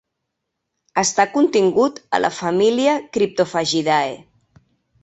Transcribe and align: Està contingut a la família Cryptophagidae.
Està 1.01 1.25
contingut 1.35 2.01
a 2.19 2.23
la 2.25 2.33
família 2.41 2.99
Cryptophagidae. 3.19 4.19